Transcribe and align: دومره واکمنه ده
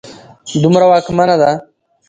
دومره 0.61 0.85
واکمنه 0.91 1.35
ده 1.41 1.51